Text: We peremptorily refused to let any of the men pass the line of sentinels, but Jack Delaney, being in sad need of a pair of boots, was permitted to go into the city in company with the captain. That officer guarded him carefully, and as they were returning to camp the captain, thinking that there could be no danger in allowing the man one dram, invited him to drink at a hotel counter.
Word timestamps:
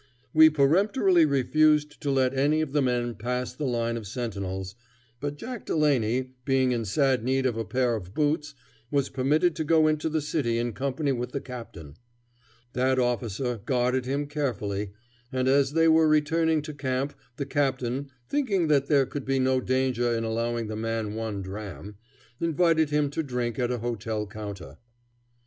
We 0.33 0.49
peremptorily 0.49 1.27
refused 1.27 2.01
to 2.01 2.09
let 2.09 2.33
any 2.33 2.61
of 2.61 2.71
the 2.73 2.81
men 2.81 3.13
pass 3.13 3.53
the 3.53 3.67
line 3.67 3.97
of 3.97 4.07
sentinels, 4.07 4.73
but 5.19 5.35
Jack 5.37 5.63
Delaney, 5.67 6.31
being 6.43 6.71
in 6.71 6.85
sad 6.85 7.23
need 7.23 7.45
of 7.45 7.55
a 7.55 7.63
pair 7.63 7.95
of 7.95 8.15
boots, 8.15 8.55
was 8.89 9.09
permitted 9.09 9.55
to 9.57 9.63
go 9.63 9.85
into 9.87 10.09
the 10.09 10.19
city 10.19 10.57
in 10.57 10.73
company 10.73 11.11
with 11.11 11.33
the 11.33 11.39
captain. 11.39 11.97
That 12.73 12.97
officer 12.97 13.59
guarded 13.63 14.07
him 14.07 14.25
carefully, 14.25 14.89
and 15.31 15.47
as 15.47 15.73
they 15.73 15.87
were 15.87 16.07
returning 16.07 16.63
to 16.63 16.73
camp 16.73 17.13
the 17.37 17.45
captain, 17.45 18.09
thinking 18.27 18.69
that 18.69 18.87
there 18.87 19.05
could 19.05 19.23
be 19.23 19.37
no 19.37 19.61
danger 19.61 20.13
in 20.17 20.23
allowing 20.23 20.65
the 20.65 20.75
man 20.75 21.13
one 21.13 21.43
dram, 21.43 21.95
invited 22.39 22.89
him 22.89 23.11
to 23.11 23.21
drink 23.21 23.59
at 23.59 23.69
a 23.69 23.77
hotel 23.77 24.25
counter. 24.25 24.79